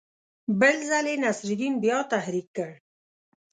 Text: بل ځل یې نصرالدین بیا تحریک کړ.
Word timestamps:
بل 0.59 0.75
ځل 0.89 1.05
یې 1.11 1.15
نصرالدین 1.23 1.73
بیا 1.83 1.97
تحریک 2.13 2.47
کړ. 2.57 2.71